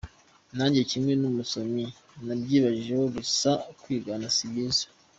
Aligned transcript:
nanjye 0.55 0.81
kimwe 0.91 1.13
n'umusomyi 1.21 1.85
nabyibajijeho 2.25 3.05
gusa 3.15 3.51
kwigana 3.81 4.27
si 4.35 4.45
byiza. 4.51 4.85